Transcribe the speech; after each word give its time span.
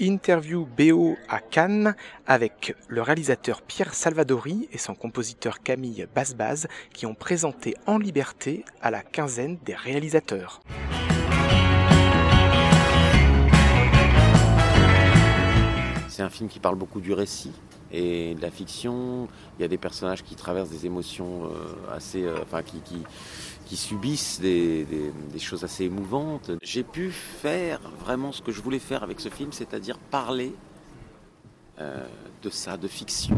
Interview 0.00 0.66
BO 0.66 1.16
à 1.28 1.40
Cannes 1.40 1.94
avec 2.26 2.76
le 2.88 3.02
réalisateur 3.02 3.62
Pierre 3.62 3.94
Salvadori 3.94 4.68
et 4.72 4.78
son 4.78 4.94
compositeur 4.94 5.60
Camille 5.60 6.06
Basbaz 6.14 6.68
qui 6.92 7.06
ont 7.06 7.14
présenté 7.14 7.74
En 7.86 7.98
Liberté 7.98 8.64
à 8.80 8.90
la 8.90 9.02
quinzaine 9.02 9.58
des 9.64 9.74
réalisateurs. 9.74 10.60
C'est 16.08 16.22
un 16.22 16.30
film 16.30 16.48
qui 16.48 16.58
parle 16.58 16.76
beaucoup 16.76 17.00
du 17.00 17.12
récit 17.12 17.52
et 17.92 18.34
de 18.34 18.42
la 18.42 18.50
fiction. 18.50 19.28
Il 19.58 19.62
y 19.62 19.64
a 19.64 19.68
des 19.68 19.78
personnages 19.78 20.22
qui 20.22 20.34
traversent 20.34 20.70
des 20.70 20.86
émotions 20.86 21.44
euh, 21.44 21.94
assez, 21.94 22.22
euh, 22.22 22.38
enfin 22.42 22.62
qui, 22.62 22.80
qui, 22.80 23.02
qui 23.68 23.76
subissent 23.76 24.40
des, 24.40 24.96
choses 25.38 25.62
assez 25.62 25.84
émouvantes. 25.84 26.50
J'ai 26.62 26.82
pu 26.82 27.10
faire 27.10 27.80
vraiment 28.00 28.32
ce 28.32 28.42
que 28.42 28.50
je 28.50 28.62
voulais 28.62 28.78
faire 28.78 29.02
avec 29.02 29.20
ce 29.20 29.28
film, 29.28 29.52
c'est-à-dire 29.52 29.98
parler 29.98 30.54
euh, 31.78 32.06
de 32.42 32.50
ça, 32.50 32.76
de 32.76 32.88
fiction, 32.88 33.36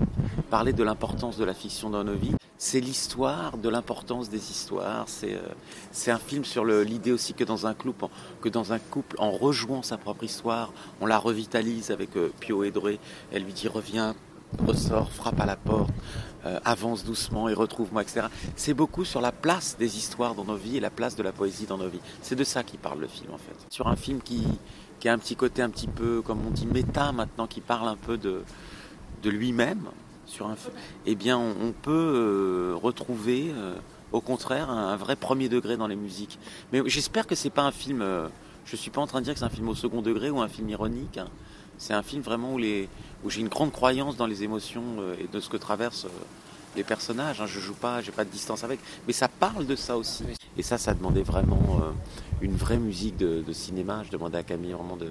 parler 0.49 0.73
de 0.73 0.83
l'importance 0.83 1.37
de 1.37 1.45
la 1.45 1.53
fiction 1.53 1.91
dans 1.91 2.05
nos 2.05 2.15
vies. 2.15 2.35
C'est 2.59 2.81
l'histoire 2.81 3.59
de 3.59 3.69
l'importance 3.69 4.29
des 4.29 4.51
histoires. 4.51 5.09
C'est 5.09 5.35
euh, 5.35 6.13
un 6.13 6.19
film 6.19 6.45
sur 6.45 6.65
l'idée 6.65 7.13
aussi 7.13 7.35
que 7.35 7.45
dans 7.45 7.67
un 7.67 7.75
couple, 7.75 8.07
que 8.41 8.49
en 9.19 9.31
rejouant 9.31 9.83
sa 9.83 9.99
propre 9.99 10.25
histoire, 10.25 10.73
on 11.01 11.07
la 11.07 11.19
revitalise 11.19 11.91
avec 11.91 12.17
euh, 12.17 12.33
Pio 12.39 12.63
Edré. 12.63 13.01
Elle 13.33 13.45
lui 13.45 13.53
dit 13.53 13.69
reviens, 13.69 14.15
ressort, 14.59 15.11
frappe 15.13 15.41
à 15.41 15.47
la 15.47 15.57
porte, 15.57 15.91
euh, 16.47 16.59
avance 16.65 17.05
doucement 17.05 17.51
et 17.51 17.55
retrouve-moi, 17.55 18.01
etc. 18.01 18.29
C'est 18.57 18.73
beaucoup 18.73 19.05
sur 19.05 19.21
la 19.21 19.31
place 19.31 19.77
des 19.79 19.99
histoires 19.99 20.35
dans 20.35 20.45
nos 20.45 20.57
vies 20.57 20.79
et 20.79 20.81
la 20.81 20.89
place 20.89 21.15
de 21.15 21.23
la 21.23 21.33
poésie 21.33 21.67
dans 21.67 21.77
nos 21.77 21.89
vies. 21.89 22.01
C'est 22.23 22.35
de 22.35 22.45
ça 22.45 22.63
qui 22.63 22.79
parle 22.79 23.01
le 23.01 23.09
film 23.09 23.33
en 23.35 23.37
fait. 23.37 23.55
Sur 23.69 23.89
un 23.89 23.97
film 23.97 24.23
qui, 24.23 24.43
qui 25.01 25.11
a 25.11 25.13
un 25.13 25.19
petit 25.19 25.37
côté 25.37 25.61
un 25.61 25.69
petit 25.69 25.87
peu, 25.87 26.23
comme 26.23 26.41
on 26.47 26.51
dit, 26.51 26.67
méta 26.67 27.13
maintenant, 27.13 27.47
qui 27.47 27.61
parle 27.61 27.89
un 27.89 27.97
peu 27.97 28.17
de, 28.17 28.43
de 29.23 29.31
lui-même, 29.31 29.83
sur 30.25 30.47
un, 30.47 30.55
eh 31.05 31.15
bien 31.15 31.37
on, 31.37 31.73
peut 31.73 31.91
euh, 31.91 32.75
retrouver 32.75 33.53
euh, 33.55 33.75
au 34.13 34.23
contraire 34.23 34.71
un, 34.71 34.97
vrai 34.97 35.17
premier 35.17 35.51
degré 35.51 35.77
dans 35.77 35.89
les 35.89 35.97
musiques. 35.97 36.39
Mais 36.73 36.81
j'espère 36.87 37.27
que 37.27 37.35
c'est 37.35 37.51
pas 37.51 37.65
un 37.65 37.73
film. 37.73 38.03
je 38.65 38.77
suis 38.77 38.91
pas 38.91 39.03
en 39.03 39.07
train 39.07 39.21
de 39.21 39.25
dire 39.25 39.35
que 39.35 39.41
c'est 39.41 39.45
un 39.45 39.51
film 39.51 39.69
au 39.69 39.75
second 39.75 40.01
degré 40.01 40.31
ou 40.31 40.41
un 40.41 40.49
film 40.49 40.71
ironique. 40.71 41.19
Hein. 41.19 41.29
C'est 41.81 41.95
un 41.95 42.03
film 42.03 42.21
vraiment 42.21 42.53
où, 42.53 42.59
les, 42.59 42.91
où 43.25 43.31
j'ai 43.31 43.41
une 43.41 43.49
grande 43.49 43.73
croyance 43.73 44.15
dans 44.15 44.27
les 44.27 44.45
émotions 44.45 44.85
euh, 44.99 45.15
et 45.19 45.27
de 45.27 45.41
ce 45.41 45.49
que 45.49 45.57
traversent 45.57 46.05
euh, 46.05 46.25
les 46.77 46.85
personnages. 46.85 47.41
Hein. 47.41 47.47
Je 47.47 47.59
joue 47.59 47.73
pas, 47.73 48.03
j'ai 48.03 48.13
pas 48.13 48.27
de 48.27 48.31
distance 48.31 48.65
avec, 48.65 48.79
mais 49.07 49.15
ça 49.15 49.29
parle 49.29 49.65
de 49.65 49.75
ça 49.75 49.97
aussi. 49.97 50.25
Et 50.59 50.63
ça, 50.63 50.77
ça 50.77 50.93
demandait 50.93 51.23
vraiment 51.23 51.81
euh, 51.81 51.91
une 52.43 52.55
vraie 52.55 52.77
musique 52.77 53.17
de, 53.17 53.51
cinéma. 53.55 54.03
Je 54.05 54.11
demandais 54.11 54.37
à 54.37 54.43
Camille 54.43 54.73
vraiment 54.73 54.99
de, 54.99 55.09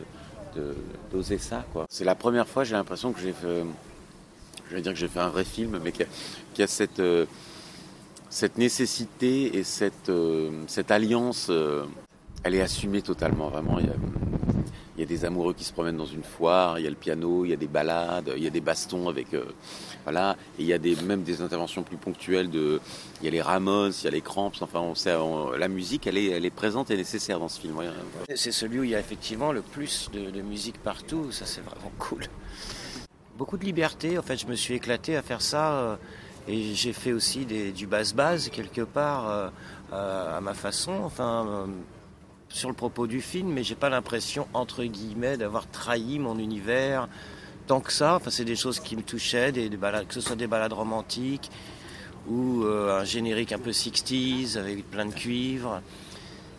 d'oser 1.12 1.40
ça. 1.40 1.66
Quoi. 1.74 1.88
C'est 1.90 2.06
la 2.06 2.14
première 2.14 2.48
fois, 2.48 2.64
j'ai 2.64 2.76
l'impression 2.76 3.14
que 3.14 3.20
j'ai 3.20 3.34
fait, 3.34 3.64
je 4.70 4.76
vais 4.76 4.82
dire 4.82 4.94
que 4.94 5.00
j'ai 5.00 5.08
fait 5.08 5.20
un 5.20 5.30
vrai 5.30 5.46
film, 5.46 5.80
mais 5.84 5.92
qu'il 5.92 6.06
y 6.60 6.62
a, 6.62 6.68
cette, 6.68 7.02
cette 8.30 8.58
nécessité 8.60 9.58
et 9.58 9.64
cette, 9.64 10.12
cette 10.68 10.92
alliance, 10.92 11.50
elle 12.44 12.56
est 12.56 12.62
assumée 12.62 13.02
totalement, 13.02 13.50
vraiment. 13.50 13.80
Il 13.80 13.86
y 13.86 13.90
a, 13.90 13.94
il 15.00 15.04
y 15.04 15.06
a 15.06 15.08
des 15.08 15.24
amoureux 15.24 15.54
qui 15.54 15.64
se 15.64 15.72
promènent 15.72 15.96
dans 15.96 16.06
une 16.06 16.24
foire, 16.24 16.78
il 16.78 16.84
y 16.84 16.88
a 16.88 16.90
le 16.90 16.96
piano, 16.98 17.46
il 17.46 17.52
y 17.52 17.54
a 17.54 17.56
des 17.56 17.70
balades, 17.70 18.34
il 18.36 18.44
y 18.44 18.48
a 18.48 18.50
des 18.50 18.60
bastons 18.60 19.08
avec 19.08 19.34
euh, 19.34 19.46
voilà, 20.04 20.36
et 20.58 20.64
il 20.64 20.68
y 20.68 20.74
a 20.74 20.78
des, 20.78 20.94
même 20.98 21.24
des 21.24 21.42
interventions 21.42 21.84
plus 21.84 21.96
ponctuelles 21.96 22.50
de, 22.50 22.82
il 23.22 23.26
y 23.26 23.28
a 23.30 23.32
les 23.32 23.42
Ramones, 23.42 23.94
il 23.98 24.04
y 24.04 24.08
a 24.10 24.12
les 24.12 24.20
Cramps, 24.20 24.52
enfin 24.60 24.94
la 25.58 25.68
musique 25.70 26.06
elle 26.06 26.18
est, 26.18 26.32
elle 26.32 26.44
est 26.44 26.50
présente 26.50 26.92
et 26.92 26.98
nécessaire 26.98 27.40
dans 27.40 27.48
ce 27.48 27.62
film. 27.62 27.82
C'est 28.36 28.52
celui 28.52 28.80
où 28.80 28.84
il 28.84 28.90
y 28.90 28.96
a 28.96 29.00
effectivement 29.00 29.54
le 29.54 29.62
plus 29.62 30.10
de, 30.12 30.42
musique 30.42 30.80
partout, 30.84 31.32
ça 31.32 31.46
c'est 31.46 31.62
vraiment 31.62 31.94
cool. 31.98 32.26
Beaucoup 33.38 33.58
de 33.58 33.64
liberté, 33.64 34.18
en 34.18 34.22
fait 34.22 34.36
je 34.36 34.48
me 34.48 34.56
suis 34.56 34.74
éclaté 34.74 35.16
à 35.16 35.22
faire 35.22 35.42
ça. 35.42 35.72
Euh, 35.72 35.96
et 36.48 36.74
j'ai 36.74 36.94
fait 36.94 37.14
aussi 37.14 37.46
des, 37.46 37.72
du 37.72 37.86
basse-base 37.86 38.50
quelque 38.50 38.82
part 38.82 39.30
euh, 39.94 40.38
à 40.38 40.42
ma 40.42 40.56
façon. 40.56 40.94
Enfin, 41.04 41.68
sur 42.50 42.70
le 42.70 42.76
propos 42.76 43.08
du 43.08 43.22
film, 43.22 43.50
mais 43.50 43.64
j'ai 43.64 43.76
pas 43.76 43.90
l'impression, 43.90 44.48
entre 44.54 44.84
guillemets, 44.84 45.38
d'avoir 45.38 45.70
trahi 45.70 46.20
mon 46.20 46.38
univers 46.40 47.08
tant 47.68 47.80
que 47.80 47.94
ça. 47.94 48.16
Enfin, 48.16 48.32
c'est 48.32 48.46
des 48.46 48.56
choses 48.56 48.80
qui 48.80 48.96
me 48.96 49.04
touchaient, 49.04 49.54
que 49.54 50.14
ce 50.14 50.22
soit 50.22 50.36
des 50.36 50.48
balades 50.48 50.74
romantiques 50.74 51.52
ou 52.28 52.64
euh, 52.64 53.00
un 53.00 53.06
générique 53.06 53.52
un 53.52 53.60
peu 53.60 53.70
60s 53.70 54.58
avec 54.58 54.90
plein 54.90 55.06
de 55.06 55.14
cuivre. 55.14 55.82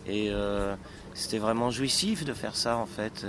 Et 0.07 0.29
euh, 0.31 0.75
c'était 1.13 1.37
vraiment 1.37 1.69
jouissif 1.69 2.23
de 2.23 2.33
faire 2.33 2.55
ça, 2.55 2.77
en 2.77 2.85
fait. 2.85 3.25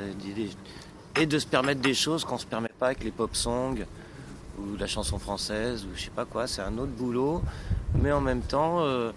Et 1.17 1.27
de 1.27 1.39
se 1.39 1.47
permettre 1.47 1.81
des 1.81 1.95
choses 1.95 2.25
qu'on 2.25 2.39
se 2.39 2.47
permet 2.47 2.71
pas 2.79 2.87
avec 2.87 3.05
les 3.05 3.11
pop 3.11 3.35
songs 3.35 3.85
ou 4.59 4.77
la 4.77 4.87
chanson 4.87 5.19
française 5.19 5.85
ou 5.85 5.89
je 5.97 6.05
sais 6.05 6.11
pas 6.11 6.25
quoi. 6.25 6.47
C'est 6.47 6.63
un 6.63 6.79
autre 6.79 6.93
boulot, 6.93 7.43
mais 8.01 8.13
en 8.13 8.21
même 8.21 8.43
temps. 8.43 8.81
Euh, 8.81 9.11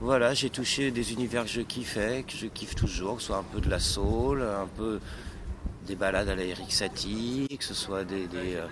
voilà, 0.00 0.34
j'ai 0.34 0.50
touché 0.50 0.90
des 0.90 1.12
univers 1.12 1.44
que 1.44 1.50
je 1.50 1.60
kiffais, 1.60 2.24
que 2.26 2.36
je 2.36 2.46
kiffe 2.46 2.74
toujours, 2.74 3.16
que 3.16 3.22
ce 3.22 3.28
soit 3.28 3.38
un 3.38 3.44
peu 3.44 3.60
de 3.60 3.70
la 3.70 3.78
soul, 3.78 4.42
un 4.42 4.66
peu 4.76 5.00
des 5.86 5.94
balades 5.94 6.28
à 6.28 6.34
la 6.34 6.44
que 6.44 7.64
ce 7.64 7.74
soit 7.74 8.04
des, 8.04 8.26
des, 8.26 8.56
euh, 8.56 8.66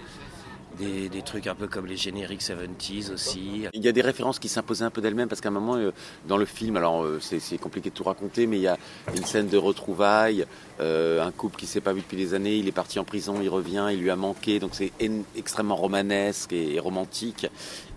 des, 1.08 1.22
trucs 1.22 1.46
un 1.46 1.54
peu 1.54 1.68
comme 1.68 1.86
les 1.86 1.96
génériques 1.96 2.42
70s 2.42 3.12
aussi. 3.12 3.66
Il 3.72 3.84
y 3.84 3.88
a 3.88 3.92
des 3.92 4.00
références 4.00 4.38
qui 4.38 4.48
s'imposaient 4.48 4.84
un 4.84 4.90
peu 4.90 5.00
d'elles-mêmes 5.00 5.28
parce 5.28 5.40
qu'à 5.40 5.48
un 5.48 5.52
moment, 5.52 5.76
euh, 5.76 5.92
dans 6.26 6.36
le 6.36 6.44
film, 6.44 6.76
alors 6.76 7.04
euh, 7.04 7.20
c'est 7.20 7.58
compliqué 7.58 7.90
de 7.90 7.94
tout 7.94 8.04
raconter, 8.04 8.46
mais 8.46 8.58
il 8.58 8.62
y 8.62 8.68
a 8.68 8.78
une 9.14 9.24
scène 9.24 9.48
de 9.48 9.56
retrouvailles, 9.56 10.46
euh, 10.80 11.24
un 11.24 11.30
couple 11.30 11.56
qui 11.56 11.66
s'est 11.66 11.80
pas 11.80 11.92
vu 11.92 12.00
depuis 12.00 12.16
des 12.16 12.34
années, 12.34 12.56
il 12.56 12.68
est 12.68 12.72
parti 12.72 12.98
en 12.98 13.04
prison, 13.04 13.40
il 13.42 13.48
revient, 13.48 13.88
il 13.92 14.00
lui 14.00 14.10
a 14.10 14.16
manqué, 14.16 14.58
donc 14.58 14.70
c'est 14.74 14.92
extrêmement 15.36 15.76
romanesque 15.76 16.52
et, 16.52 16.78
romantique. 16.78 17.46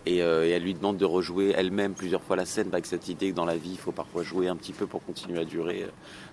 Et, 0.07 0.17
elle 0.17 0.61
lui 0.61 0.75
demande 0.75 0.97
de 0.97 1.05
rejouer 1.05 1.53
elle-même 1.57 1.93
plusieurs 1.95 2.21
fois 2.21 2.35
la 2.35 2.45
scène 2.45 2.67
avec 2.71 2.85
cette 2.85 3.09
idée 3.09 3.31
que 3.31 3.35
dans 3.35 3.45
la 3.45 3.57
vie, 3.57 3.71
il 3.71 3.77
faut 3.77 3.91
parfois 3.91 4.21
jouer 4.21 4.47
un 4.47 4.55
petit 4.55 4.73
peu 4.73 4.85
pour 4.85 5.03
continuer 5.03 5.39
à 5.39 5.45
durer 5.45 5.87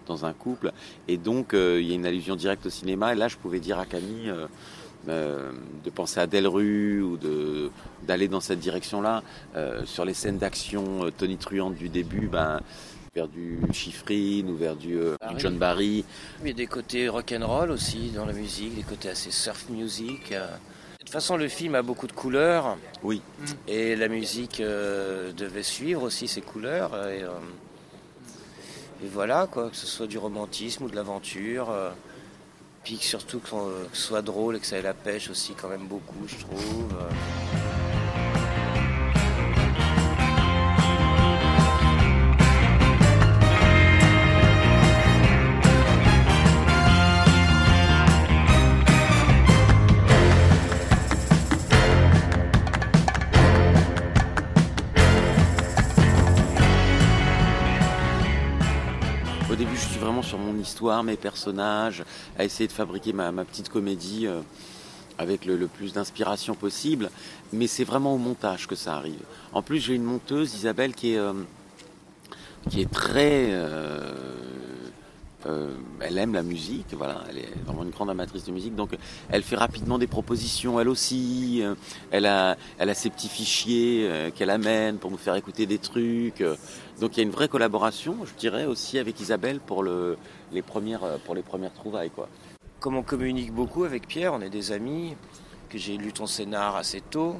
dans 0.07 0.27
un 0.27 0.35
couple. 0.35 0.73
Et 1.09 1.17
donc, 1.17 1.53
il 1.55 1.81
y 1.81 1.93
a 1.93 1.95
une 1.95 2.05
allusion 2.05 2.37
directe 2.37 2.67
au 2.67 2.71
cinéma. 2.71 3.15
Et 3.15 3.17
là, 3.17 3.29
je 3.29 3.39
pouvais 3.39 3.61
dire 3.61 3.79
à 3.79 3.87
Camille 3.87 4.31
euh, 5.09 5.51
de 5.85 5.91
penser 5.91 6.21
à 6.21 6.29
Delru 6.29 7.03
ou 7.03 7.17
de 7.17 7.71
d'aller 8.07 8.29
dans 8.29 8.41
cette 8.41 8.61
direction-là. 8.61 9.23
Euh, 9.57 9.85
sur 9.85 10.05
les 10.05 10.15
scènes 10.15 10.39
d'action 10.39 11.07
euh, 11.07 11.11
tonitruantes 11.11 11.75
du 11.75 11.89
début, 11.89 12.29
ben, 12.29 12.61
vers 13.15 13.27
du 13.27 13.59
Chiffrine 13.73 14.49
ou 14.49 14.57
vers 14.57 14.77
du, 14.77 14.97
John 15.39 15.59
Barry. 15.59 16.05
Il 16.43 16.49
y 16.49 16.51
a 16.51 16.55
des 16.55 16.69
côtés 16.69 17.09
rock'n'roll 17.09 17.73
aussi 17.73 18.11
dans 18.11 18.27
la 18.27 18.33
musique, 18.33 18.77
des 18.77 18.83
côtés 18.83 19.09
assez 19.09 19.33
surf 19.33 19.69
music. 19.71 20.31
De 20.31 20.99
toute 20.99 21.11
façon, 21.11 21.37
le 21.37 21.49
film 21.49 21.75
a 21.75 21.83
beaucoup 21.83 22.07
de 22.07 22.13
couleurs. 22.13 22.79
Oui. 23.03 23.21
Et 23.67 23.97
la 23.97 24.07
musique 24.09 24.63
devait 24.63 25.65
suivre 25.65 26.05
aussi 26.05 26.29
ces 26.29 26.43
couleurs. 26.43 26.95
Et, 27.09 27.23
et, 29.05 29.09
voilà, 29.13 29.49
quoi, 29.51 29.69
que 29.69 29.77
ce 29.77 29.87
soit 29.87 30.07
du 30.07 30.17
romantisme 30.17 30.85
ou 30.85 30.89
de 30.89 30.95
l'aventure. 30.95 31.75
Puis 32.85 32.97
surtout 32.97 33.39
que 33.39 33.49
ce 33.93 34.07
soit 34.07 34.23
drôle 34.23 34.57
et 34.57 34.61
que 34.61 34.67
ça 34.67 34.77
ait 34.77 34.83
la 34.83 34.95
pêche 34.95 35.31
aussi 35.31 35.55
quand 35.55 35.69
même 35.69 35.87
beaucoup, 35.87 36.27
je 36.27 36.37
trouve. 36.37 36.95
Sur 60.23 60.39
mon 60.39 60.59
histoire, 60.59 61.03
mes 61.03 61.17
personnages, 61.17 62.05
à 62.39 62.45
essayer 62.45 62.67
de 62.67 62.73
fabriquer 62.73 63.13
ma, 63.13 63.33
petite 63.45 63.69
comédie 63.69 64.27
euh, 64.27 64.41
avec 65.19 65.45
le, 65.45 65.67
plus 65.67 65.93
d'inspiration 65.93 66.55
possible. 66.55 67.11
Mais 67.53 67.67
c'est 67.67 67.85
vraiment 67.85 68.15
au 68.15 68.19
montage 68.19 68.67
que 68.67 68.75
ça 68.75 68.97
arrive. 68.97 69.23
En 69.53 69.63
plus, 69.63 69.79
j'ai 69.79 69.95
une 69.95 70.05
monteuse, 70.05 70.55
Isabelle, 70.55 70.95
qui 70.95 71.15
est, 71.15 71.19
euh, 71.19 71.33
qui 72.71 72.81
est 72.81 72.91
très 72.91 73.49
euh, 75.47 75.75
elle 76.01 76.19
aime 76.19 76.35
la 76.35 76.43
musique, 76.43 76.87
voilà, 76.93 77.25
elle 77.29 77.39
est 77.39 77.49
vraiment 77.65 77.83
une 77.83 77.91
grande 77.91 78.11
amatrice 78.11 78.45
de 78.45 78.53
musique, 78.53 78.75
donc 78.75 78.91
elle 79.31 79.43
fait 79.43 79.57
rapidement 79.57 79.99
des 79.99 80.07
propositions, 80.07 80.81
elle 80.81 80.89
aussi. 80.89 81.61
Euh, 81.63 81.75
elle 82.11 82.27
a, 82.27 82.57
ses 82.95 83.11
petits 83.11 83.29
fichiers 83.29 84.07
euh, 84.09 84.31
qu'elle 84.31 84.51
amène 84.51 84.99
pour 84.99 85.11
nous 85.11 85.17
faire 85.17 85.35
écouter 85.35 85.67
des 85.67 85.79
trucs. 85.79 86.45
donc 87.01 87.17
il 87.17 87.19
y 87.19 87.21
a 87.21 87.25
une 87.25 87.31
vraie 87.31 87.49
collaboration, 87.49 88.17
je 88.25 88.35
dirais 88.39 88.67
aussi 88.67 88.99
avec 88.99 89.19
Isabelle 89.21 89.61
pour 89.61 89.83
le, 89.83 90.17
les 90.53 90.63
premières, 90.63 91.19
pour 91.25 91.35
les 91.35 91.43
premières 91.43 91.73
trouvailles. 91.73 92.11
Comme 92.81 92.97
on 92.97 93.03
communique 93.03 93.53
beaucoup 93.53 93.85
avec 93.85 94.07
Pierre, 94.07 94.35
on 94.35 94.41
est 94.41 94.51
des 94.51 94.73
amis, 94.73 95.15
que 95.71 95.79
j'ai 95.79 95.97
lu 95.97 96.13
ton 96.13 96.27
scénar 96.27 96.77
assez 96.77 97.01
tôt, 97.01 97.37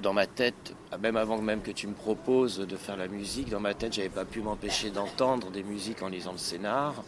dans 0.00 0.12
ma 0.12 0.26
tête, 0.26 0.74
même 1.00 1.16
avant 1.16 1.40
même 1.40 1.62
que 1.62 1.70
tu 1.70 1.86
me 1.86 1.94
proposes 1.94 2.58
de 2.58 2.76
faire 2.76 2.96
la 2.96 3.08
musique, 3.08 3.50
dans 3.50 3.60
ma 3.60 3.74
tête, 3.74 3.92
j'avais 3.94 4.08
pas 4.08 4.24
pu 4.24 4.40
m'empêcher 4.40 4.90
d'entendre 4.90 5.50
des 5.50 5.62
musiques 5.62 6.02
en 6.02 6.08
lisant 6.08 6.32
le 6.32 6.38
scénar. 6.38 7.02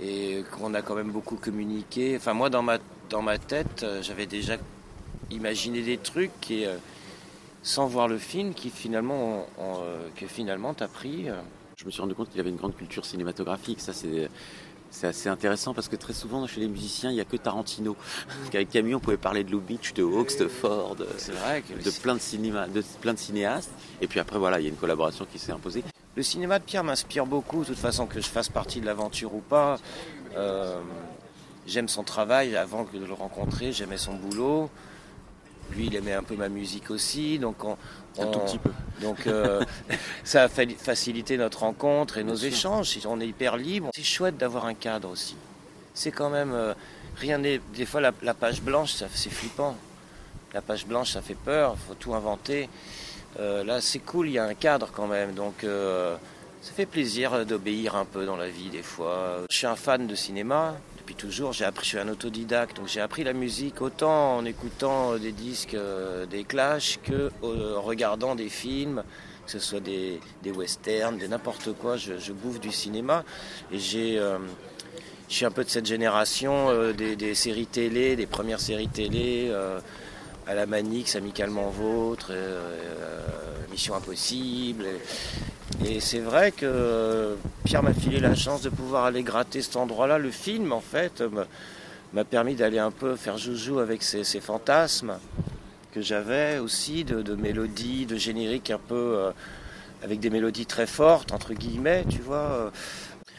et 0.00 0.44
qu'on 0.52 0.74
a 0.74 0.82
quand 0.82 0.94
même 0.94 1.10
beaucoup 1.10 1.36
communiqué. 1.36 2.16
Enfin, 2.16 2.32
moi, 2.32 2.50
dans 2.50 2.62
ma, 2.62 2.78
dans 3.10 3.22
ma 3.22 3.38
tête, 3.38 3.82
euh, 3.82 4.00
j'avais 4.00 4.26
déjà 4.26 4.56
imaginé 5.30 5.82
des 5.82 5.98
trucs 5.98 6.50
et 6.50 6.66
sans 7.62 7.86
voir 7.86 8.08
le 8.08 8.16
film 8.18 8.54
qui 8.54 8.70
finalement, 8.70 9.46
que 10.16 10.26
finalement 10.26 10.72
t'as 10.72 10.88
pris. 10.88 11.26
Je 11.76 11.84
me 11.84 11.90
suis 11.90 12.00
rendu 12.00 12.14
compte 12.14 12.30
qu'il 12.30 12.40
avait 12.40 12.50
une 12.50 12.56
grande 12.56 12.74
culture 12.74 13.04
cinématographique. 13.04 13.80
Ça, 13.80 13.92
c'est 13.92 14.30
c'est 14.90 15.06
assez 15.06 15.28
intéressant 15.28 15.74
parce 15.74 15.88
que 15.88 15.96
très 15.96 16.12
souvent 16.12 16.46
chez 16.46 16.60
les 16.60 16.68
musiciens, 16.68 17.10
il 17.10 17.14
n'y 17.14 17.20
a 17.20 17.24
que 17.24 17.36
Tarantino. 17.36 17.96
Avec 18.52 18.70
Camille, 18.70 18.94
on 18.94 19.00
pouvait 19.00 19.16
parler 19.16 19.44
de 19.44 19.50
Lubitsch, 19.50 19.92
de 19.94 20.02
Hawks, 20.02 20.38
de 20.38 20.48
Ford, 20.48 20.96
vrai 20.96 21.62
de, 21.84 21.90
plein 22.02 22.14
de, 22.14 22.20
cinéma, 22.20 22.66
de 22.68 22.82
plein 23.00 23.14
de 23.14 23.18
cinéastes. 23.18 23.70
Et 24.00 24.06
puis 24.06 24.20
après, 24.20 24.38
voilà, 24.38 24.60
il 24.60 24.64
y 24.64 24.66
a 24.66 24.70
une 24.70 24.76
collaboration 24.76 25.26
qui 25.30 25.38
s'est 25.38 25.52
imposée. 25.52 25.84
Le 26.16 26.22
cinéma 26.22 26.58
de 26.58 26.64
Pierre 26.64 26.84
m'inspire 26.84 27.26
beaucoup, 27.26 27.60
de 27.60 27.66
toute 27.66 27.78
façon, 27.78 28.06
que 28.06 28.20
je 28.20 28.26
fasse 28.26 28.48
partie 28.48 28.80
de 28.80 28.86
l'aventure 28.86 29.34
ou 29.34 29.40
pas. 29.40 29.78
Euh, 30.36 30.80
j'aime 31.66 31.88
son 31.88 32.02
travail 32.02 32.56
avant 32.56 32.86
de 32.92 33.04
le 33.04 33.12
rencontrer, 33.12 33.72
j'aimais 33.72 33.98
son 33.98 34.14
boulot. 34.14 34.70
Lui, 35.74 35.86
il 35.86 35.96
aimait 35.96 36.14
un 36.14 36.22
peu 36.22 36.34
ma 36.34 36.48
musique 36.48 36.90
aussi, 36.90 37.38
donc 37.38 37.64
on, 37.64 37.76
un 38.18 38.26
tout 38.26 38.40
petit 38.40 38.58
peu. 38.58 38.70
Donc 39.02 39.26
euh, 39.26 39.64
ça 40.24 40.44
a 40.44 40.48
facilité 40.48 41.36
notre 41.36 41.60
rencontre 41.60 42.18
et 42.18 42.24
nos 42.24 42.34
échanges. 42.34 42.98
On 43.06 43.20
est 43.20 43.28
hyper 43.28 43.56
libre. 43.56 43.90
C'est 43.94 44.02
chouette 44.02 44.36
d'avoir 44.36 44.66
un 44.66 44.74
cadre 44.74 45.08
aussi. 45.08 45.36
C'est 45.94 46.10
quand 46.10 46.30
même 46.30 46.52
euh, 46.52 46.74
rien 47.16 47.38
n'est. 47.38 47.60
Des 47.74 47.86
fois 47.86 48.00
la, 48.00 48.34
page 48.34 48.62
blanche, 48.62 48.94
c'est 48.94 49.30
flippant. 49.30 49.76
La 50.54 50.62
page 50.62 50.86
blanche, 50.86 51.12
ça 51.12 51.22
fait 51.22 51.36
peur. 51.36 51.76
Il 51.76 51.88
faut 51.88 51.94
tout 51.94 52.14
inventer. 52.14 52.68
Euh, 53.38 53.62
là, 53.62 53.80
c'est 53.80 53.98
cool. 54.00 54.28
Il 54.28 54.32
y 54.32 54.38
a 54.38 54.44
un 54.44 54.54
cadre 54.54 54.90
quand 54.92 55.06
même. 55.06 55.34
Donc 55.34 55.62
ça 55.62 56.72
fait 56.74 56.86
plaisir 56.86 57.46
d'obéir 57.46 57.94
un 57.94 58.04
peu 58.04 58.26
dans 58.26 58.36
la 58.36 58.48
vie 58.48 58.70
des 58.70 58.82
fois. 58.82 59.44
Je 59.48 59.56
suis 59.56 59.66
un 59.66 59.76
fan 59.76 60.06
de 60.06 60.14
cinéma 60.14 60.76
toujours. 61.14 61.52
J'ai 61.52 61.64
appris, 61.64 61.84
je 61.84 61.88
suis 61.90 61.98
un 61.98 62.08
autodidacte, 62.08 62.76
donc 62.76 62.88
j'ai 62.88 63.00
appris 63.00 63.24
la 63.24 63.32
musique 63.32 63.80
autant 63.82 64.36
en 64.36 64.44
écoutant 64.44 65.16
des 65.16 65.32
disques, 65.32 65.74
euh, 65.74 66.26
des 66.26 66.44
clashs, 66.44 66.98
que 67.02 67.30
euh, 67.42 67.76
en 67.76 67.82
regardant 67.82 68.34
des 68.34 68.48
films, 68.48 69.02
que 69.44 69.50
ce 69.50 69.58
soit 69.58 69.80
des, 69.80 70.20
westerns, 70.44 71.18
des 71.18 71.28
n'importe 71.28 71.72
quoi. 71.74 71.96
Je, 71.96 72.32
bouffe 72.32 72.60
du 72.60 72.72
cinéma 72.72 73.24
et 73.72 73.78
j'ai 73.78 74.18
euh, 74.18 74.38
je 75.28 75.34
suis 75.34 75.44
un 75.44 75.50
peu 75.50 75.64
de 75.64 75.68
cette 75.68 75.86
génération 75.86 76.92
des, 76.92 77.34
séries 77.34 77.66
télé, 77.66 78.16
des 78.16 78.26
premières 78.26 78.60
séries 78.60 78.88
télé, 78.88 79.52
à 80.46 80.54
la 80.54 80.64
Manix, 80.64 81.16
Amicalement 81.16 81.68
Vôtre, 81.68 82.32
Mission 83.70 83.94
Impossible. 83.94 84.86
Et 85.84 86.00
c'est 86.00 86.18
vrai 86.18 86.50
que 86.52 87.36
Pierre 87.64 87.82
m'a 87.82 87.94
filé 87.94 88.18
la 88.18 88.34
chance 88.34 88.62
de 88.62 88.68
pouvoir 88.68 89.04
aller 89.04 89.22
gratter 89.22 89.62
cet 89.62 89.76
endroit-là. 89.76 90.18
Le 90.18 90.30
film, 90.30 90.72
en 90.72 90.80
fait, 90.80 91.22
m'a 92.12 92.24
permis 92.24 92.54
d'aller 92.54 92.78
un 92.78 92.90
peu 92.90 93.16
faire 93.16 93.38
joujou 93.38 93.78
avec 93.78 94.02
ces, 94.02 94.24
fantasmes 94.40 95.18
que 95.92 96.02
j'avais 96.02 96.58
aussi, 96.58 97.04
de, 97.04 97.34
mélodies, 97.34 98.06
de 98.06 98.16
génériques 98.16 98.70
un 98.70 98.78
peu 98.78 99.14
euh, 99.16 99.30
avec 100.02 100.20
des 100.20 100.30
mélodies 100.30 100.66
très 100.66 100.86
fortes, 100.86 101.32
entre 101.32 101.54
guillemets, 101.54 102.04
tu 102.08 102.20
vois. 102.20 102.72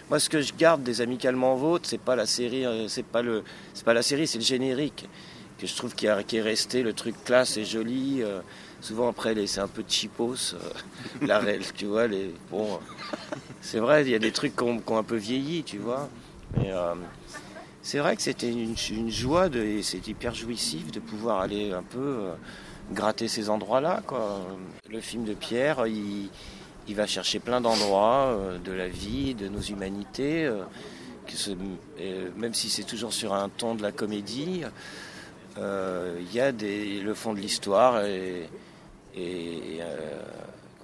Moi, 0.09 0.19
ce 0.19 0.27
que 0.27 0.41
je 0.41 0.53
garde 0.57 0.81
des 0.81 1.01
Amicalement 1.01 1.55
Vôtres, 1.55 1.87
c'est 1.87 1.99
pas 1.99 2.15
la 2.15 2.25
série, 2.25 2.65
euh, 2.65 2.87
c'est 2.87 3.05
pas 3.05 3.21
le, 3.21 3.43
c'est 3.75 3.85
pas 3.85 3.93
la 3.93 4.01
série, 4.01 4.25
c'est 4.25 4.39
le 4.39 4.43
générique 4.43 5.07
que 5.59 5.67
je 5.67 5.75
trouve 5.75 5.93
qui, 5.93 6.07
est 6.07 6.41
resté, 6.41 6.81
le 6.81 6.93
truc 6.93 7.15
classe 7.23 7.57
et 7.57 7.65
joli. 7.65 8.23
Euh, 8.23 8.39
souvent 8.81 9.09
après 9.09 9.35
c'est 9.47 9.61
un 9.61 9.67
peu 9.67 9.83
cheapos, 9.87 10.53
euh, 10.53 10.57
la 11.25 11.41
tu 11.75 11.85
vois. 11.85 12.07
Les, 12.07 12.33
bon, 12.51 12.79
c'est 13.61 13.79
vrai, 13.79 14.03
il 14.03 14.09
y 14.09 14.15
a 14.15 14.19
des 14.19 14.31
trucs 14.31 14.55
qui 14.55 14.63
ont, 14.63 14.81
un 14.97 15.03
peu 15.03 15.15
vieilli, 15.15 15.63
tu 15.63 15.77
vois. 15.77 16.09
Mais 16.57 16.71
euh, 16.71 16.93
c'est 17.81 17.99
vrai 17.99 18.15
que 18.15 18.21
c'était 18.21 18.51
une, 18.51 19.09
joie 19.09 19.49
de, 19.49 19.81
c'est 19.81 20.07
hyper 20.07 20.33
jouissif 20.33 20.91
de 20.91 20.99
pouvoir 20.99 21.41
aller 21.41 21.71
un 21.71 21.83
peu 21.83 22.29
gratter 22.91 23.27
ces 23.27 23.49
endroits-là. 23.49 24.01
Quoi. 24.05 24.41
Le 24.89 24.99
film 24.99 25.23
de 25.23 25.33
Pierre, 25.33 25.85
il, 25.87 26.29
va 26.95 27.05
chercher 27.05 27.39
plein 27.39 27.61
d'endroits 27.61 28.35
de 28.63 28.71
la 28.71 28.87
vie, 28.87 29.35
de 29.35 29.47
nos 29.47 29.61
humanités. 29.61 30.49
même 32.35 32.53
si 32.55 32.69
c'est 32.69 32.83
toujours 32.83 33.13
sur 33.13 33.33
un 33.35 33.47
ton 33.49 33.75
de 33.75 33.83
la 33.83 33.91
comédie, 33.91 34.63
euh, 35.59 36.19
il 36.21 36.33
y 36.33 36.39
a 36.39 36.51
le 36.51 37.13
fond 37.13 37.33
de 37.33 37.39
l'histoire 37.39 38.05
et, 38.05 38.47
et 39.15 39.79
euh, 39.81 40.21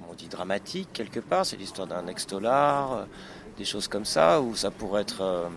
on 0.10 0.14
dit, 0.14 0.28
dramatique 0.28 0.90
quelque 0.94 1.20
part. 1.20 1.46
C'est 1.46 1.58
l'histoire 1.58 1.88
d'un 1.88 2.08
ex-dollar, 2.08 2.94
euh, 2.94 3.04
des 3.58 3.66
choses 3.66 3.88
comme 3.88 4.06
ça, 4.06 4.42
où 4.42 4.56
ça 4.56 4.72
pourrait 4.72 5.02
être. 5.02 5.50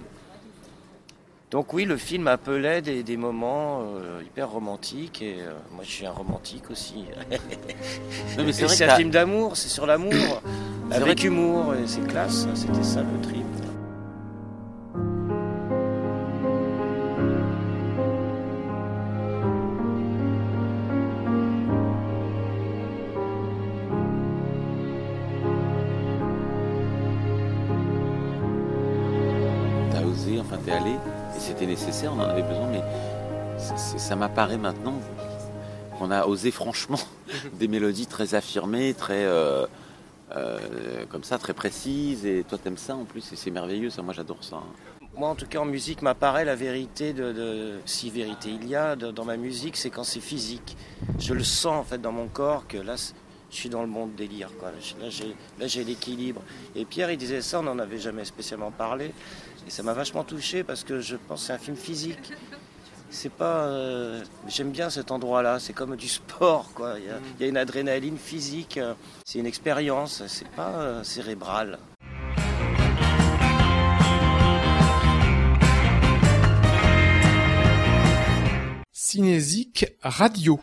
Donc 1.51 1.73
oui, 1.73 1.87
le 1.87 1.97
film 1.97 2.29
appelait 2.29 2.83
des, 2.83 3.03
des 3.03 3.17
moments 3.17 3.83
hyper 4.23 4.51
romantiques 4.51 5.23
et 5.23 5.37
moi 5.73 5.83
je 5.83 5.91
suis 5.91 6.07
un 6.07 6.13
romantique 6.13 6.71
aussi. 6.71 7.07
c'est 8.53 8.85
un 8.85 8.97
film 8.97 9.11
d'amour, 9.11 9.57
c'est 9.57 9.71
sur 9.71 9.87
l'amour, 9.87 10.43
avec 10.91 11.25
humour 11.25 11.75
et 11.75 11.87
c'est 11.87 12.07
classe, 12.07 12.47
c'était 12.55 12.83
ça 12.83 13.01
le 13.01 13.09
trip. 30.69 31.69
nécessaire, 31.69 32.13
on 32.15 32.21
en 32.21 32.29
avait 32.29 32.43
besoin, 32.43 32.69
mais 32.69 32.83
ça 33.59 34.17
m'apparaît 34.17 34.59
maintenant 34.59 35.01
qu'on 35.99 36.11
a 36.11 36.27
osé 36.27 36.51
franchement 36.51 37.01
des 37.55 37.69
mélodies 37.69 38.07
très 38.07 38.35
affirmées, 38.35 38.95
très 38.95 39.25
euh, 39.25 39.67
euh, 40.37 40.59
comme 41.09 41.25
ça, 41.25 41.39
très 41.39 41.55
précises. 41.55 42.25
Et 42.25 42.45
toi, 42.49 42.59
t'aimes 42.59 42.77
ça 42.77 42.95
en 42.95 43.05
plus, 43.05 43.33
et 43.33 43.37
c'est 43.37 43.51
merveilleux. 43.51 43.91
Ça, 43.91 44.03
moi, 44.03 44.15
j'adore 44.15 44.43
ça. 44.43 44.63
Moi, 45.17 45.29
en 45.29 45.35
tout 45.35 45.47
cas, 45.47 45.59
en 45.59 45.65
musique, 45.65 46.03
m'apparaît 46.03 46.45
la 46.45 46.55
vérité 46.55 47.13
de, 47.13 47.81
si 47.85 48.09
vérité 48.09 48.51
il 48.51 48.69
y 48.69 48.77
a 48.77 48.95
dans 48.95 49.25
ma 49.25 49.37
musique, 49.37 49.77
c'est 49.77 49.91
quand 49.91 50.05
c'est 50.05 50.21
physique. 50.21 50.77
Je 51.19 51.35
le 51.35 51.43
sens 51.43 51.75
en 51.75 51.83
fait 51.83 51.99
dans 51.99 52.13
mon 52.13 52.29
corps 52.29 52.69
que 52.69 52.79
là, 52.79 52.95
je 53.51 53.57
suis 53.57 53.69
dans 53.69 53.81
le 53.81 53.89
monde 53.89 54.15
délire. 54.15 54.51
Quoi. 54.61 54.71
Là, 55.01 55.67
j'ai 55.67 55.85
l'équilibre. 55.85 56.43
Et 56.77 56.85
Pierre, 56.85 57.11
il 57.11 57.17
disait 57.17 57.41
ça, 57.41 57.61
on 57.61 57.65
n'en 57.65 57.79
avait 57.79 57.99
jamais 57.99 58.25
spécialement 58.25 58.71
parlé. 58.71 59.13
Et 59.69 59.71
ça 59.71 59.83
m'a 59.83 59.93
vachement 59.93 60.25
touché 60.25 60.65
parce 60.65 60.83
que 60.83 61.03
je 61.03 61.17
pense 61.17 61.43
que 61.43 61.47
c'est 61.49 61.53
un 61.53 61.59
film 61.59 61.77
physique. 61.77 62.33
C'est 63.11 63.31
pas. 63.31 63.67
Euh, 63.67 64.25
j'aime 64.47 64.71
bien 64.71 64.89
cet 64.89 65.11
endroit-là. 65.11 65.59
C'est 65.59 65.75
comme 65.75 65.95
du 65.95 66.09
sport, 66.09 66.71
quoi. 66.75 66.95
Il 66.99 67.05
y, 67.39 67.45
a, 67.45 67.47
une 67.47 67.59
adrénaline 67.59 68.17
physique. 68.17 68.81
C'est 69.27 69.39
une 69.39 69.45
expérience. 69.45 70.23
C'est 70.27 70.49
pas 70.49 70.71
euh, 70.71 71.05
cérébral. 71.05 71.79
Cinésique 78.91 79.85
Radio. 80.03 80.61